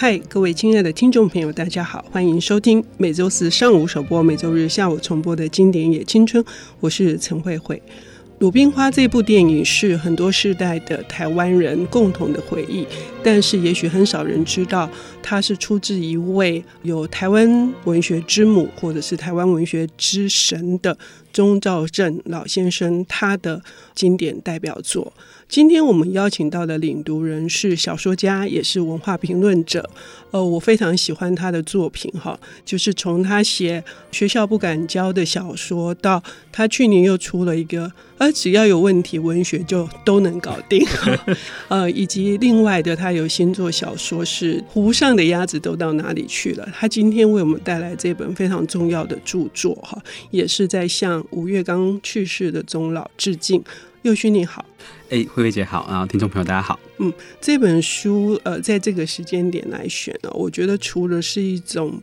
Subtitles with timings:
[0.00, 6.42] 嗨，各位亲爱的听众朋友，大家好，欢迎收听每周四上午首播、每周日下午重播的经典也青春，
[6.80, 7.76] 我是陈慧慧。
[8.38, 12.86] 《鲁冰花》这部电影是很多世代的台湾人共同的回忆，
[13.22, 14.88] 但是也许很少人知道，
[15.22, 20.96] 它是出自一位有台湾文学之母或者是台湾文学之神的
[21.30, 23.62] 钟肇政老先生他的
[23.94, 25.12] 经典代表作。
[25.50, 29.90] 今天我们邀请到的领读人是小说家，也是文化评论者。
[30.30, 33.82] 呃，我非常喜欢他的作品，哈，就是从他写
[34.12, 40.86] 学校不敢教的小说，到他去年又出了一个，呃，只要有问题，文学就都能搞定，
[41.66, 46.64] 呃，以及另外的他有新作小说是《湖上的鸭子都到哪里去了》。
[46.72, 53.60] 他今天为我们带来这本非常重要的著作，哈，也是在向五月刚去世的钟老致敬。
[54.02, 54.64] 佑勋你好，
[55.10, 56.80] 哎、欸，慧慧姐好，然后听众朋友大家好。
[56.98, 62.00] 嗯，这本书呃，在这个时间点来选呢，我觉得除了是一种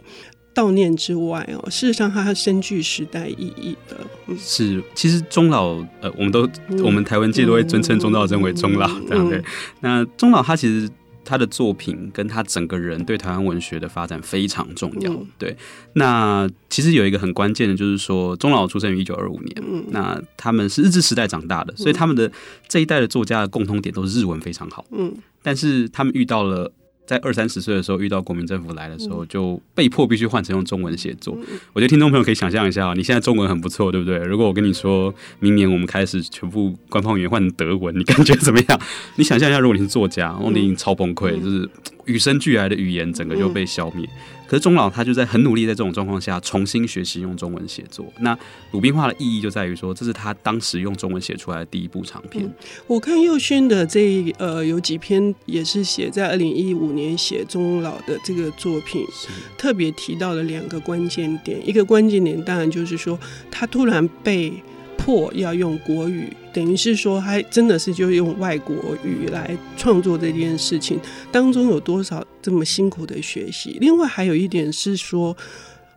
[0.53, 3.97] 悼念之外哦，事实上它深具时代意义的。
[4.27, 9.43] 嗯、是，其实钟老呃，我们都、嗯、我们台湾界都会尊称钟道真为钟老，这样对？
[9.79, 10.87] 那钟老他其实。
[11.27, 15.11] 他的作品跟他整个人对台湾文学的发展非常重要。
[15.11, 15.55] 嗯、对，
[15.93, 22.31] 那其实有一个很关键的，就是说钟老出生于一九二五年，嗯、那他们是日治时代长大的，所以他们的
[22.69, 24.85] 这一代的作家的共通点都是日文非常好。
[24.91, 26.71] 嗯，但是他们遇到了。
[27.07, 31.35] 在二三十岁的时候，遇到国民政府来的时候，就被迫必须换成用中文写作。
[31.71, 34.17] 我觉得听众朋友可以想象一下，你现在中文很不错，对不对？
[34.19, 38.79] 如果我跟你说明年我们开始全部官方语言换成德文，你感觉怎么样？
[39.15, 41.69] 你想象一下，如果你是作家，我一定超崩溃，就是
[42.07, 44.07] 与生俱来的语言整个就被消灭。
[44.47, 48.05] 可是钟老他就在很努力，在这种状况下重新学习用中文写作。
[48.19, 48.33] 那
[48.71, 52.45] 《鲁冰花》的意义就在于说，这是他当时用中文写出来的第一部长篇。
[52.45, 52.53] 嗯、
[52.87, 61.59] 我看佑勋的这呃有几篇也是写在二零一五年写钟老的这个作品，是特别提到了两个关键点。
[61.67, 63.19] 一个关键点当然就是说，
[63.51, 64.53] 他突然被
[64.97, 66.31] 迫要用国语。
[66.57, 70.99] 等于是说，他真的是就用外国语来创作这件事情，
[71.31, 73.77] 当中有多少这么辛苦的学习？
[73.79, 75.37] 另外还有一点是说，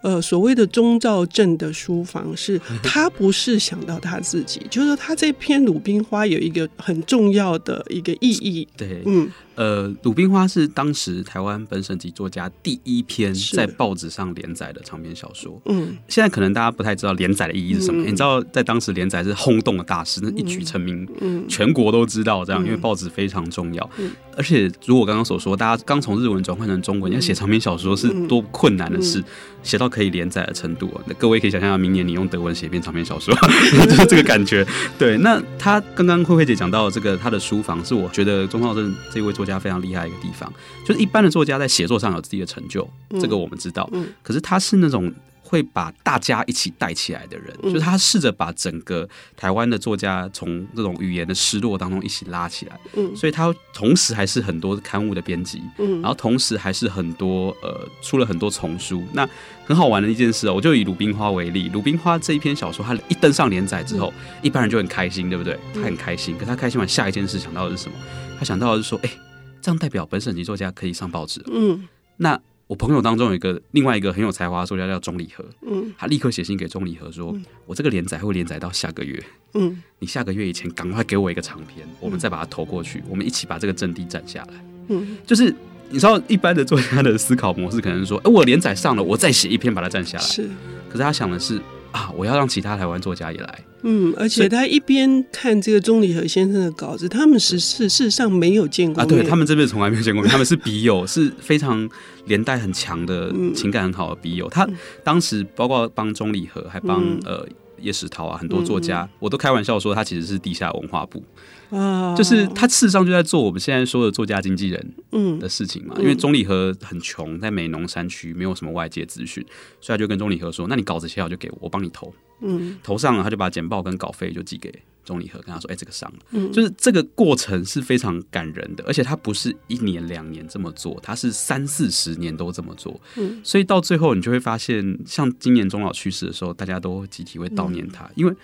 [0.02, 8.68] 呃，所谓的钟兆镇的书房是，他不是想到他自己，就是他这篇《鲁冰花》有一个很重要的一个意义。
[8.76, 9.30] 对，嗯。
[9.56, 15.60] 呃，《鲁冰花》是当时台湾本省籍作家第一篇在报纸上连载的长篇小说。
[15.66, 18.02] 嗯，现在可能大家不太知道连载的意义是什么。
[18.02, 23.90] 嗯、你知道，在当时连载是轰动的大事，那一举成名，嗯，全国都知道这样，因为报纸非常重要。
[23.98, 29.22] 嗯、而且，如我刚刚所说，大家刚从日文转换成中文，要写长篇小说是多困难的事，
[29.62, 30.90] 写到可以连载的程度。
[31.06, 34.66] 那各位可以想象，明年你用德文写一篇长篇小说，就 是这个感觉。
[34.98, 39.60] 对，那他刚刚慧慧姐讲到这个，他的书房是我觉得钟浩正这位作家。
[39.60, 40.50] 非常厉害的一个地方，
[40.86, 42.88] 就是一般的作家在写作上有自己的成就，
[43.20, 43.86] 这个我们知道。
[44.22, 45.12] 可是他是那种
[45.42, 49.06] 会把大家一起带起来的人，就是他试着把整个
[49.36, 52.80] 台湾的作家从这种语言的失落当中一起拉起来。
[52.94, 59.04] 嗯所以他同时还是很多刊物的编辑，嗯然后同时还是很多呃出了很多丛书。
[59.12, 59.28] 那
[59.66, 64.12] 很好玩的一件事哦，我就以《鲁冰花》为例，《鲁冰花》这一篇小说，他一登上连载之后，
[64.42, 65.58] 一般人就很开心，对不对？
[65.74, 67.96] 他很开心，可他开心完下一件事想到的是什么？
[68.38, 69.10] 他想到的是说，哎。
[69.60, 71.42] 这样代表本省级作家可以上报纸。
[71.50, 75.44] 嗯，那我朋友当中有一个另外一个很有才华的作家叫钟礼和。
[75.62, 79.22] 嗯，他立刻写信给钟礼和说：“嗯、我这个连载会连载到下个月。
[79.54, 85.54] 嗯，你下个月以前赶快给我一个长篇，我们再把它投过去，我们一起把这个阵地占下来。”嗯，就是
[85.88, 90.48] 你知道，一般的作家的思考模式可能是说：“哎，我连载上了，我再写一篇把它占下来。”是，
[90.88, 91.60] 可是他想的是。
[91.92, 92.10] 啊！
[92.16, 93.64] 我要让其他台湾作家也来。
[93.82, 99.06] 嗯，而且他一边看这个钟礼和先生的稿子，他们实事实上没有见过啊。
[99.06, 101.88] 对，他们这辈子从来没有见过面， 他们是笔友，是非常
[102.26, 104.48] 连带很强的情感很好的笔友。
[104.50, 104.68] 他
[105.02, 107.46] 当时包括帮钟礼和，还帮呃
[107.80, 111.22] 叶石涛啊很多作家，我都开玩笑说他其实是地下文化部。
[111.70, 115.38] 啊，就是他事实上就在做我们现在说的作家经纪人嗯。
[115.38, 119.44] 的事情嘛，嗯、因为钟理和很穷，在美浓山区没有什么外界资讯，
[119.80, 122.12] 所以他就跟钟理和说：“那你稿子写好就给我，我帮你投。”
[122.42, 124.72] 嗯，投上了他就把简报跟稿费就寄给
[125.10, 133.00] 钟礼和，跟他说：“哎、欸，这个上了。”嗯，就是这个过程是非常感人的，而且他不是一年两年这么做，他是三四十年都这么做。
[133.16, 138.34] 嗯，所以到最后你就会发现，像今年钟老去世的时候，大家都集体会悼念他，嗯、因为。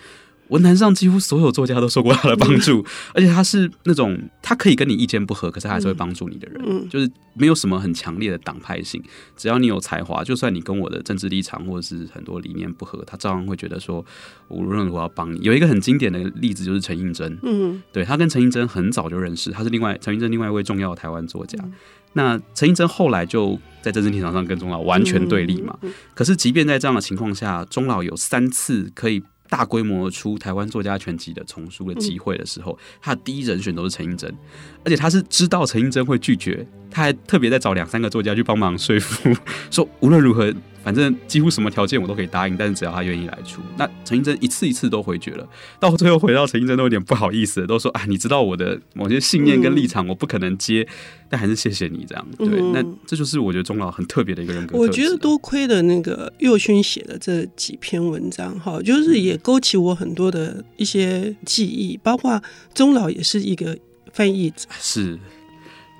[0.49, 9.01] 文坛上几乎所有作家都受过他的帮助， 而且他是那种他可以跟你意见不合，可是他还是会帮助你的人，嗯，就是没有什么很强烈的党派性，
[9.35, 14.05] 只要你有才华，就算你跟我的政治立场或者是很多理念不合，他照样会觉得说
[14.47, 15.39] 无论如何要帮你。
[15.41, 21.57] 有一个很经典的例子就是陈映真，嗯，对，他跟陈映真很早就认识，他是另外陈映真另外一位重要的台湾作家。
[22.13, 25.77] 那陈映真后来就在政治立场上跟钟老完全对立嘛，
[26.15, 29.21] 可是即便在这样的情况下，钟老有三次可以。
[29.49, 34.33] 大规模出台湾作家全集的丛书的机会的时候，他的第一人选都是陈映真，
[34.87, 39.35] 而且他是知道陈映真会拒绝，他还特别在找两三个作家去帮忙说服，
[39.69, 40.53] 说无论如何。
[40.83, 43.61] 反正几乎什么条件我都可以答应，但是只要他愿意来出。
[43.77, 45.45] 那陈映真一次一次都回绝了，
[45.81, 52.25] 到最后回到陈映真都有点不好意思，都说啊，你知道我的某些信念跟立场，我不可能接，嗯、但还是谢谢你这样。
[52.37, 54.77] 对，嗯、那这就是我觉得钟老很特别的一个人格。
[54.77, 62.41] 我觉得多亏了那个佑勋写的这几篇文章，哈，就是也勾起我很多的一些记忆，包括
[62.73, 63.77] 钟老也是一个
[64.17, 65.19] 翻译者，是。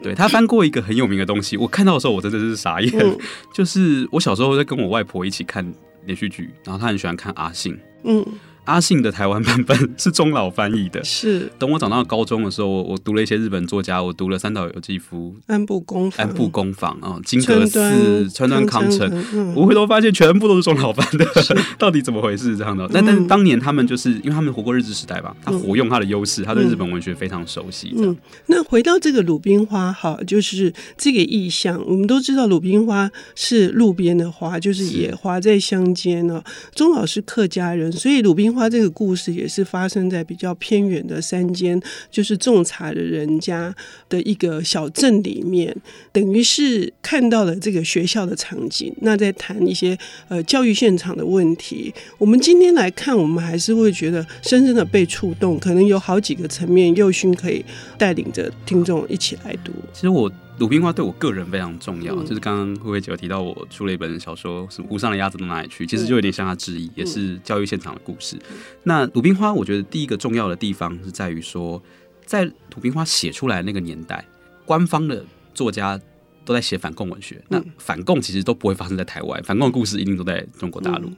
[0.02, 2.92] 对，他翻过一个很有名的东西，我看到的时候我真的是傻眼。
[3.00, 3.16] 嗯、
[3.54, 5.64] 就是我小时候在跟我外婆一起看
[6.06, 7.78] 连续剧，然后她很喜欢看阿信。
[8.04, 8.26] 嗯。
[8.68, 11.02] 阿信的台湾版本是中老翻译的。
[11.04, 21.26] 是，等我长到高中的时候，我我读了一些日本作家，我读了三岛由纪夫、安部公安部公房啊、金阁寺、川端康成，我回头发现全部都是中老翻的，
[21.80, 22.58] 到底怎么回事？
[22.58, 22.88] 这样的。
[22.92, 27.94] 但但是当年他们就是因为他们活过日治时代吧，他活用他的优势，他对日本文学非常熟悉。
[27.98, 28.16] 嗯，
[28.48, 36.44] 那回到这个鲁冰花，哈，就是这个意象，我们都知道鲁冰花是路边的花，就是野花在乡间呢。
[36.76, 43.74] 钟老是客家人，所以鲁冰花这个故事也是发生在比较偏远的山间，就是种茶的人家
[44.10, 45.76] 的一个小镇里面，
[46.12, 48.92] 等于是看到了这个学校的场景。
[49.02, 49.96] 那在谈一些
[50.28, 55.60] 呃教育现场的问题，我们今天来看，我们还是会觉得深深的被触动。
[55.60, 57.64] 可能有好几个层面，宥勋可以
[57.98, 59.72] 带领着听众一起来读。
[59.94, 60.32] 其实我。
[60.60, 65.86] 鲁冰花对我个人非常重要，嗯、就是刚刚慧慧姐有提到我出了一本小说，什么湖上的鸭子到哪里去？
[65.86, 68.36] 其实就有点像他致意，嗯、也是教育现场的故事。
[68.50, 71.82] 嗯、那鲁冰花，我觉得第一个重要的地方是在于说，
[72.26, 74.26] 在鲁冰花写出来那个年代，
[74.66, 75.24] 官方的
[75.54, 76.00] 作家
[76.44, 81.08] 都在写反共文学，嗯、那反共其实都不会发生在台湾，反共的故事一定都在中国大陆。
[81.08, 81.18] 嗯、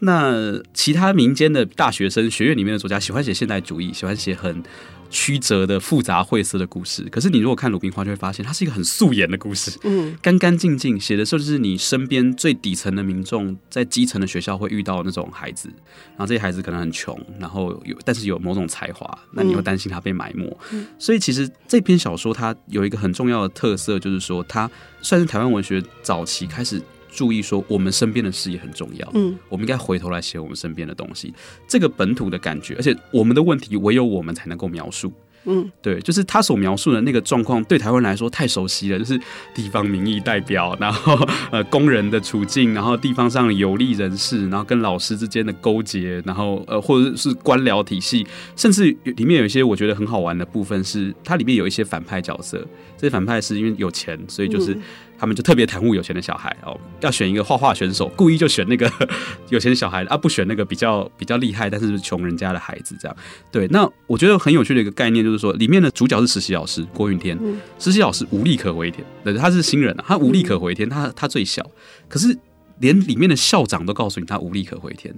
[0.00, 4.62] 那其他民间的大学生、学院里面的作家喜欢写现代主义，喜欢写很。
[5.10, 15.68] 曲折的、复杂、晦涩的故事，可是你如果看鲁冰花，就会发现它是一个很素颜的故事，嗯，干干净净，写的就是你身边最底层的民众在基层的学校会遇到那种孩子，
[16.16, 24.68] 然后这些孩子可能很穷，然后有但是有某种才华，那你会担心他被埋没，嗯，所以其实这篇小说它有一个很重要的特色，就是说它
[25.00, 26.82] 算是台湾文学早期开始。
[27.14, 29.08] 注意说，我们身边的事也很重要。
[29.14, 31.32] 嗯，我们应该回头来写我们身边的东西。
[31.68, 35.12] 这个本土的感觉，而且我们的问题唯有我们才能够描述。
[35.46, 38.98] 嗯，对，就是他所描述的那个状况，对台湾人来说太熟悉了。
[38.98, 39.20] 就是
[39.54, 41.14] 地方民意代表，然后
[41.52, 48.26] 呃工人的处境，然后地方上的有利人士，然后跟老师之间的勾结，然后呃或者是官僚体系，
[48.56, 52.66] 甚至里面有一些我觉得很好玩的部分是，它里面有一些反派角色。
[52.96, 54.74] 这些反派是因为有钱，所以就是。
[55.24, 58.92] 他们就特别袒护有钱的小孩哦，要选一个画画选手，故意就选那个
[59.48, 62.94] 有钱的小孩，而、啊、不选那个比较比较厉害但是穷人家的孩子。
[63.00, 63.16] 这样
[63.50, 63.66] 对。
[63.68, 71.64] 那我觉得很有趣的一个概念就是说，里面的主角是实习老师郭云天，嗯、实习老师无力可回天，对，他是新人啊，他无力可回天，他他最小，
[72.06, 72.38] 可是
[72.80, 75.14] 连里面的校长都告诉你他无力可回天。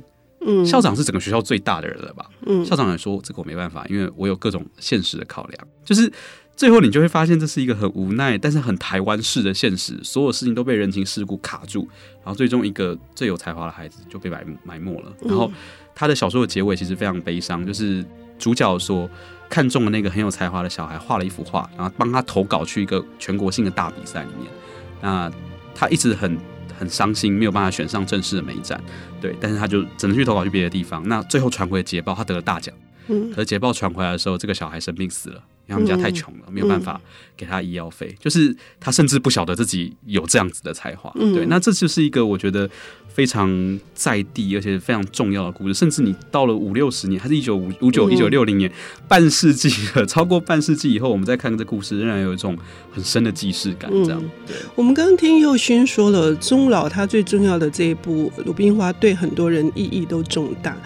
[0.47, 2.27] 嗯，校长是整个学校最大的人了吧？
[2.47, 6.13] 嗯，校长来说这个我没办法，因为我有各种现实的考量，就是。
[6.57, 10.01] 最后，你就会发现这是一个很无奈，但是很台湾式的现实。
[10.03, 11.87] 所有事情都被人情世故卡住，
[12.25, 15.13] 然后最终一个最有才华的孩子就被埋埋没了。
[15.21, 15.53] 然后
[15.95, 18.03] 他的小说的结尾其实非常悲伤，就是
[18.39, 19.09] 主角说
[19.51, 24.51] 看中了那个很有才华的小孩画了一幅画，然后帮他投稿去一个全国性的大比赛里面。
[25.03, 25.31] 那
[25.75, 26.39] 他一直很
[26.79, 28.83] 很伤心，没有办法选上正式的美展。
[29.21, 31.07] 对，但是他就只能去投稿去别的地方。
[31.07, 32.75] 那最后传回捷报，他得了大奖。
[33.09, 35.43] 嗯，可是捷报传回来的时候，这个小孩生病死了。
[35.69, 37.01] 因为他们家太穷了，没有办法
[37.37, 41.13] 给他医药费，嗯、就是他甚至不晓得自己有这样子的才华。
[41.17, 42.71] 嗯、对，那这就是一个我觉得
[43.09, 45.75] 非常在地而且非常重要的故事。
[45.75, 48.71] 甚至你到了五六十年，还是一九五五九一九六零年，
[49.09, 52.57] 半世纪了， 超过半世纪以后，我们再看这故事，仍然有一种
[52.93, 53.91] 很深的既视感。
[54.05, 54.23] 这样。
[54.77, 60.77] 我们刚刚听佑勋说了，钟老他最重要的这一部《鲁冰花》对很多人意义都重大。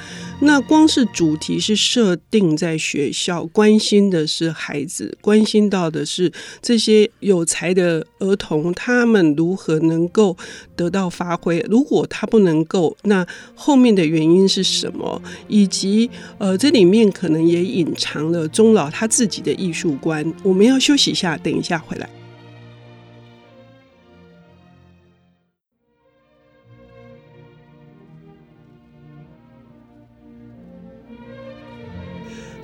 [0.42, 6.32] 那光是主题是设定在学校，关心的是孩子，关心到的是
[6.62, 10.36] 这些有才的儿童，他们如何能够
[10.74, 11.64] 得到发挥？
[11.68, 15.20] 如果他不能够，那后面的原因是什么？
[15.46, 20.24] 以及呃，这里面可能也隐藏了钟老他自己的艺术观。
[20.42, 22.08] 我们要休息一下，等一下回来。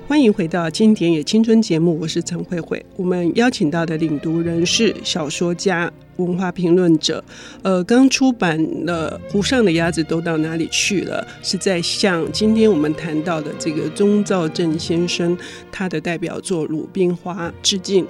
[0.07, 2.83] 欢迎回到《经典也青春》节目，我是陈慧慧。
[2.95, 7.21] 我们邀请到的领读人是小说家、文化评论者，
[7.61, 15.37] 呃，刚出版了《湖上的鸭子都到哪里去了》，是在向今天我们谈到的这个钟兆政先生
[15.69, 18.07] 他的代表作《鲁冰花》致敬。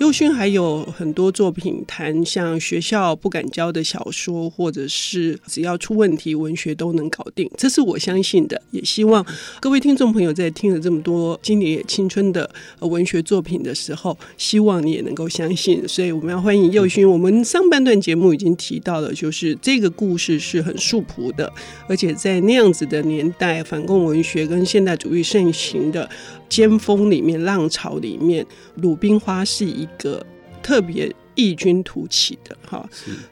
[0.00, 8.62] 宥勋还有很多作品谈像学校不敢教的小说，或者是只要出问题，文学都能搞定，这是我相信的。
[8.70, 9.24] 也希望
[9.60, 15.86] 各位听众朋友在听了这么多经典青春的文学作品的时候，希望你也能够相信。
[15.86, 17.06] 所以我们要欢迎宥勋。
[17.06, 21.52] 我们上半段节目已经提到了，就是这个故事是很素朴的，
[21.86, 26.08] 而且在那样子的年代，反共文学跟现代主义盛行的
[26.48, 29.86] 尖峰里面，浪潮里面，鲁冰花是一。
[29.98, 30.24] 一个
[30.62, 32.88] 特别异军突起的哈，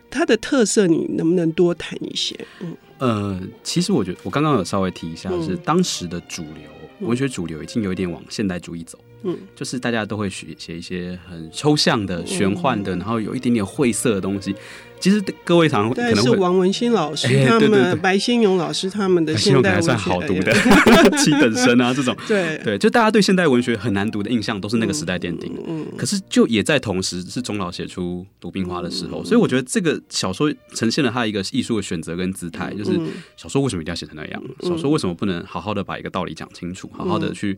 [0.09, 2.35] 它的特色你能不能多谈一些？
[2.59, 14.55] 嗯，呃，其实我觉得我刚刚有稍微提一下，是当时的主流文学主流已经有一点往现代主义走，嗯，就是大家都会写写一些很抽象的、玄幻的，然后有一点点晦涩的东西。
[14.99, 20.51] 其实各位常可能会是王文新老师他们、白先勇老师他们的现代文学还算好读的
[21.17, 22.13] 七等生啊这种。
[22.27, 22.57] 对。
[22.65, 25.61] 对，就大家对现代文学很难读的印象都是那个时代奠定的。
[25.67, 32.99] 嗯，可是就也在同时是钟老写出《鲁冰花》的时候，所以我觉得这个小说呈现了他一个艺术的选择跟姿态，就是
[33.37, 34.43] 小说为什么一定要写成那样？
[34.63, 37.57] 小说为什么不能好好的把一个道理讲清楚，好好的去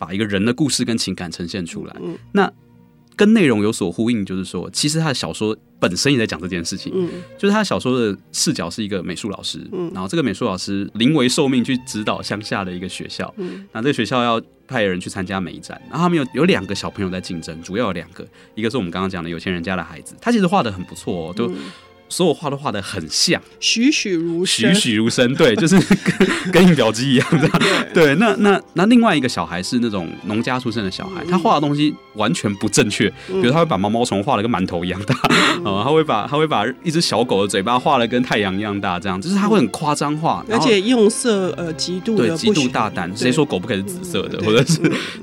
[0.00, 1.94] 把一个人的故事跟情感呈现出来？
[2.32, 2.52] 那。
[3.16, 6.90] 跟内容有所呼应，就是说，其实他的小说本身也在讲这件事情。
[6.96, 21.46] 嗯，就是他小说的视角是一个美术老师，嗯，然后这个美术老师临危受命去指导乡下的一个学校，嗯，那这个学校要派人去参加美展，然后他们有有两个小朋友在竞争，主要有两个，一个是我们刚刚讲的有钱人家的孩子，他其实画的很不错哦，都。
[21.48, 21.56] 嗯
[22.10, 27.48] 所有画都画的很像，栩栩如生，栩栩如生，对， 就是跟跟印表机一样的。
[27.94, 35.14] 对，那那那另外一个小孩是那种农家出身的小孩，他画的东西完全不正确，比如他会把毛毛虫画了跟馒头一样大，
[35.64, 44.80] 哦，他会把他会把一只小狗的嘴巴画的跟太阳一样大，这样就是他会很夸张化，而且用色呃极度对极度大胆，谁说狗不可以是紫色的，或者是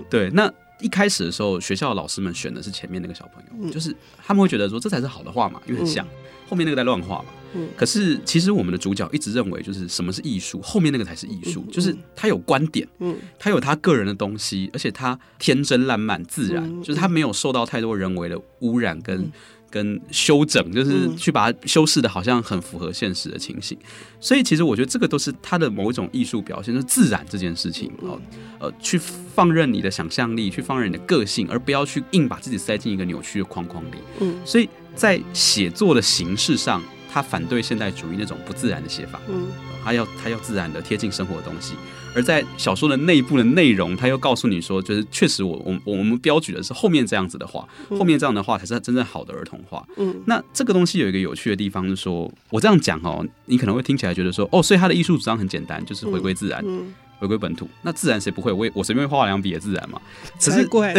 [0.10, 0.50] 对那。
[0.80, 6.06] 一开始的时候，学校的老师们选的是前面那个小朋友，嗯、就是他们会觉得说这才是好的画嘛，因为很像。
[6.06, 6.10] 嗯、
[6.50, 7.26] 后面那个在乱画嘛。
[7.56, 19.32] 嗯、可是其实我们的主角一直认为，就是什么是艺术，后面那个才是艺术，嗯、就是他有观点，嗯，他有他个人的东西，而且他天真烂漫、自然，嗯、就是他没有受到太多人为的污染跟。
[19.68, 23.78] 嗯跟修整，就是去把它修饰的，好像很符合现实的情形。
[24.20, 28.20] 所以，其实我觉得这个都是他的某一种艺术表现，就是自然这件事情哦，
[28.60, 33.98] 呃，去放任你的想象力，去放任你的个性，而不要去硬把自己塞进一个扭曲的框框里。
[34.22, 36.82] 嗯，所以在写作的形式上，
[37.12, 39.20] 他反对现代主义那种不自然的写法。
[39.30, 39.48] 嗯，
[39.84, 41.74] 他要他要自然的贴近生活的东西。
[42.16, 49.86] 而在小说的内部的内容，他又告诉你说，就是确实我我我们标举的是后面这样子的话，后面这样的话才是真正好的儿童画。
[49.98, 56.64] 嗯，那这个东西有一个有趣的地方，就是说我这样讲哦，你可能会听起来觉得说，哦，所以他的艺术主张很简单，就是回归自然。
[56.66, 56.88] 嗯。
[56.88, 58.52] 嗯回归本土，那自然谁不会？
[58.52, 60.00] 我也我随便画两笔也自然嘛。
[60.40, 60.94] 可是怪，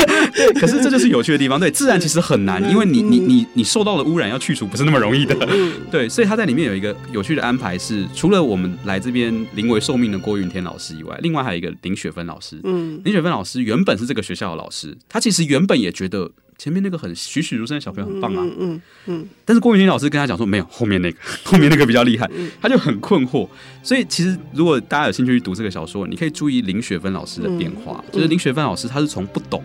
[0.58, 1.58] 可是这就是有趣的地方。
[1.60, 5.34] 对，自然其实很难，因为你你你你受到的污染要去除不是那么容易的。
[5.90, 12.60] 对，所以他在里面有一个有趣的安排是，除了我们来这边临危受命的郭云天老师以外，另外还有一个林雪芬老师。
[12.64, 16.30] 嗯，林雪芬老师原本是这个学校的老师，他其实原本也觉得。
[16.58, 22.28] 前面那个很栩栩如生的小朋友很棒啊，嗯嗯，嗯，但是郭云天老师跟他讲说，没有后面那个， 后面那个比较厉害，
[22.60, 23.48] 他就很困惑。
[23.82, 29.62] 所以其实如果大家有兴趣去读这个小说，你可以注意林雪芬老师的变化，就是林雪芬老师他是从不懂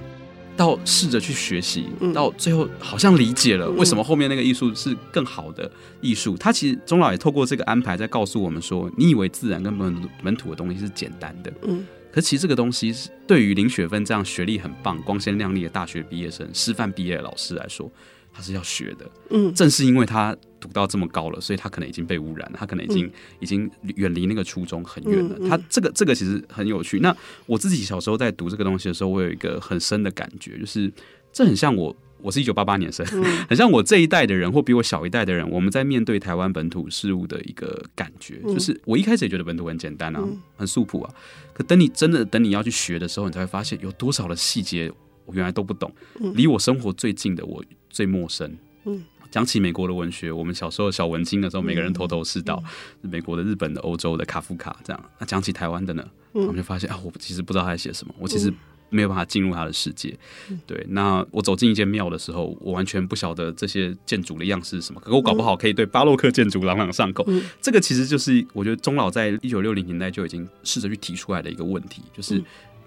[0.55, 5.69] 到试着去学习，到最后好像理解了为什么后面那个艺术是更好的
[5.99, 6.37] 艺术。
[6.37, 11.83] 他其实钟老也透过这个安排在告诉我们说，你以为自然跟本本土的东西是简单的，嗯。
[12.13, 17.91] 可其实这个东西是对于林雪芬这样学历很棒、光鲜亮丽的大学毕业生、师范毕业的老师来说，
[18.31, 19.09] 他是要学的。
[19.31, 25.35] 嗯，正是因为他读到这么高了，所以他可能已经被污染了，他可能已经、嗯、已经远离那个初衷很远了。
[25.39, 26.99] 嗯嗯、他这个这个其实很有趣。
[26.99, 27.15] 那
[27.47, 30.93] 我自己小时候在读这个东西的时候，我有一个很深的感觉，就是
[31.31, 31.95] 这很像我。
[32.23, 41.13] 我是一九八八年生，嗯、很像我这一代的人或比我小一代的人，我们在面对台湾本土事务的一个感觉，嗯、就是我一开始也觉得本土很简单啊，嗯、很素朴啊，
[41.53, 44.89] 可等你真的等你要去学的时候，你才会发现有多少的细节
[45.25, 45.93] 我原来都不懂，
[46.33, 48.57] 离我生活最近的我最陌生。
[48.85, 52.63] 嗯，讲起美国的文学，我们小时候小文青的时候，每个人头头是道，
[53.01, 55.05] 嗯、美国的、日本的、欧洲的卡夫卡这样。
[55.19, 58.53] 那讲起台湾的呢，嗯、我们就发现啊，我其实不知道他在写什么，我其实。
[58.93, 60.15] 没有办法进入他的世界，
[60.67, 60.85] 对。
[60.89, 67.25] 那我走进一间庙的时候，我完全不晓得这些建筑的样式是什么，可是我搞不好可以对巴洛克建筑朗朗上口。
[67.27, 72.41] 嗯、这个其实就是我觉得钟老在一九六零年代就已经试着去提出来的一个问题，就是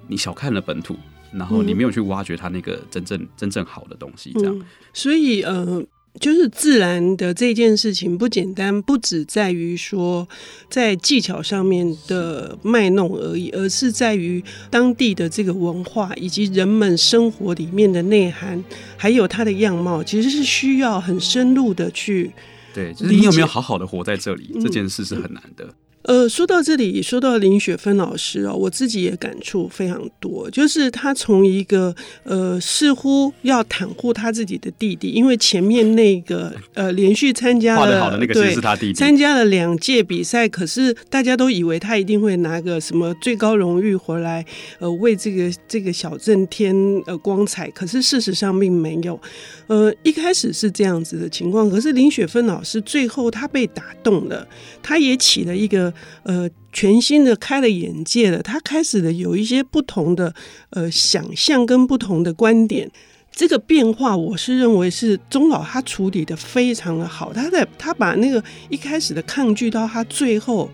[0.06, 0.96] 你小看了本土，
[1.32, 4.56] 然后你没有去挖掘它那个真正真正好的东西，这样。
[4.56, 5.84] 嗯、所以，呃。
[6.18, 10.26] 就是自然的这件事情不简单，不只在于说
[10.68, 18.62] 在技巧上面的卖弄而已，而是在于当地的这个文化以及人们生活里面的内涵，
[18.96, 22.32] 还有它的样貌，其实是需要很深入的去。
[22.74, 25.68] 对，就是你有没有好好的活在这里，嗯、这件事是很难的。
[26.06, 30.48] 呃，说到这里，说到林雪芬老师哦，我自己也感触非常多。
[30.50, 44.44] 就是他从一个呃，似乎要袒护他自己的弟弟，因为前面那个呃，连续参加了，画得好的那个其实是他弟弟，参加了两届比赛，可是大家都以为他一定会拿个什么最高荣誉回来，
[44.78, 46.74] 呃，为这个这个小镇添
[47.06, 47.68] 呃光彩。
[47.70, 49.20] 可是事实上并没有。
[49.66, 54.46] 呃，一开始是这样子的情况，可是林雪芬老师最后他被打动了，
[54.80, 60.34] 他也起了一个呃全新的开了眼界了，他开始的有一些不同的
[60.70, 62.90] 呃想象跟不同的观点，
[63.32, 70.70] 这个变化我是认为是钟老他处理的非常的好，他在他把那个一开始的抗拒到他最后，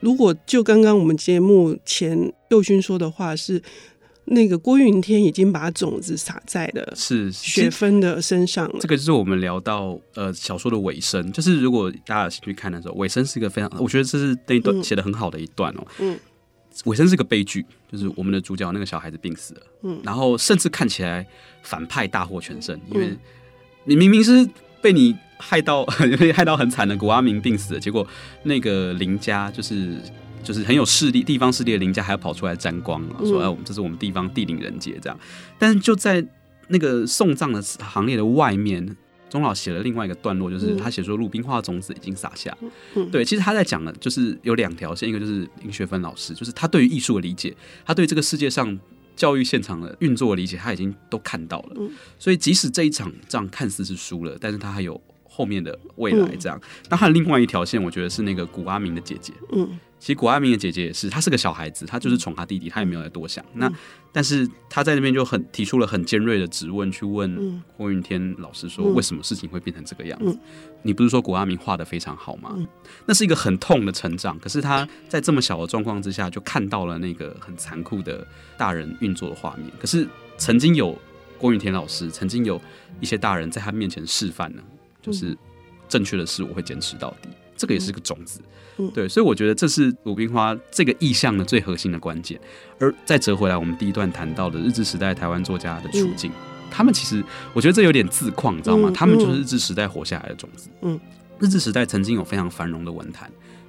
[0.00, 3.62] 如果就刚刚我们节目前佑勋说的话是。
[4.30, 8.78] 那个郭云天已经把种子撒在了是雪芬的身上了。
[8.80, 15.86] 这个就是我们聊到呃小说的尾声，就是如果大家有兴趣看的时候，尾声是一个非常，我觉得这是那一段写的很好的一段哦。
[15.98, 16.18] 嗯，
[16.84, 19.60] 尾声是个悲剧，就是我们的主角那个小孩子病死了。
[19.82, 21.26] 嗯，然后甚至看起来
[21.62, 23.16] 反派大获全胜，因为
[23.84, 24.48] 你明明是
[24.82, 25.84] 被你害到
[26.18, 28.06] 被害到很惨的古阿明病死了，结果
[28.42, 29.96] 那个林家就是。
[30.42, 35.18] 就是很有势力、地方势力的林家还要跑出来沾光啊，说：“哎，我们这是我们地方地灵人杰。”这样，
[35.58, 36.24] 但是就在
[36.68, 38.96] 那个送葬的行列的外面，
[39.28, 42.56] 钟老写了另外一个段落，就是他写说鲁冰花种子已经撒下。
[43.12, 47.54] 对，其实他在讲的，就是有两条线，一个就是林学芬老师，就是他对于艺术的理解，
[47.84, 48.78] 他对这个世界上
[49.16, 51.76] 教育现场的运作的理解，他已经都看到了。
[52.18, 54.98] 所以，即使这一场仗看似是输了，但是他还有
[55.38, 56.34] 后面的未来。
[56.34, 59.32] 这样，那他的另外一条线，我觉得是那个古阿明的姐姐。
[59.52, 59.78] 嗯。
[60.00, 63.44] 其实古阿明的姐姐也是，她是个小孩子，她就是宠她弟弟，她也没有再多想。
[63.54, 63.68] 那
[64.12, 70.38] 但是她在那边就很提出了很尖锐的质问，去问郭云天老师说：为什么事情会变成这个样子？
[70.82, 72.56] 你不是说古阿明画的非常好吗？
[73.06, 78.24] 那是一个很痛的成长，可是他在这么小的状况之下，就看到了那个很残酷的
[78.56, 79.68] 大人运作的画面。
[79.80, 80.96] 可是曾经有
[81.38, 82.60] 郭云天老师，曾经有
[83.00, 84.62] 一些大人在他面前示范呢，
[85.08, 85.36] 就是
[85.88, 87.28] 正确的事我会坚持到底。
[87.56, 88.40] 这个也是个种子。
[88.94, 92.40] 对，所以我觉得这是鲁冰花这个意象的最核心的关键。
[92.78, 98.88] 而再折回来，我们第一段谈到的日治时代台湾作家的处境，嗯、他们其实我觉得这有点自况，你知道吗？
[98.88, 100.68] 嗯、他们就是日治时代活下来的种子。
[100.82, 101.00] 嗯，
[101.40, 103.28] 日治时代曾经有非常繁荣的文坛，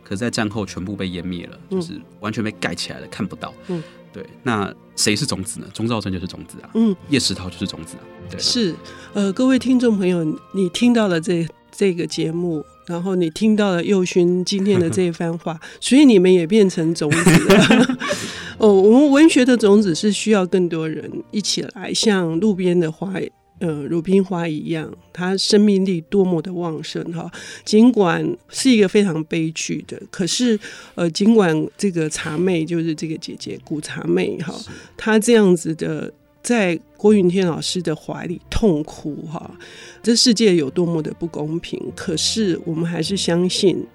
[0.09, 3.53] 可是在战后全部被湮灭了，就是完全被盖起来了，看不到。
[3.67, 4.25] 嗯，对。
[4.41, 5.67] 那谁是种子呢？
[5.71, 6.69] 钟兆生就是种子啊。
[6.73, 8.01] 嗯，叶石涛就是种子啊。
[8.27, 8.73] 对，是。
[9.13, 12.65] 呃，各位听众朋友，你听到了这这个节目。
[12.87, 17.97] 然后你听到了佑勋今天的这一番话， 所以你们也变成种子了。
[18.57, 23.13] 哦，我们文学的种子是需要更多人一起来，像路边的花，
[23.59, 27.31] 呃，鲁冰花一样，它生命力多么的旺盛哈！
[27.63, 30.59] 尽管是一个非常悲剧的，可是
[30.95, 34.53] 呃，尽管这个茶妹就是这个姐姐古茶妹哈，
[34.97, 36.11] 她这样子的。
[36.41, 39.53] 在郭云天老师的怀里痛哭哈，
[40.01, 43.85] 这世界有多么的不公平，可是我们还是相信，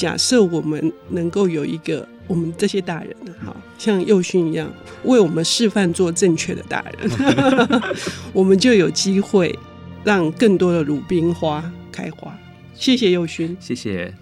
[0.00, 4.72] 假设我们能够有一个我们这些大人好，像佑勋一样
[5.04, 7.10] 为我们示范做正确的大人，
[8.32, 9.54] 我们就有机会
[10.02, 12.34] 让更多的鲁冰花开花。
[12.74, 14.14] 谢谢佑勋，谢谢。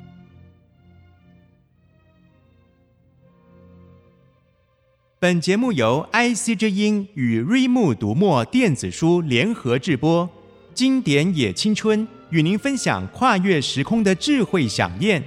[5.21, 10.29] 本节目由 IC 之音与瑞木读墨电子书联合制播，
[10.75, 15.23] 经典也青春与您分享跨越时空的智慧饗宴。